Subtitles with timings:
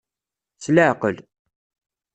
[0.55, 1.17] S laɛqel.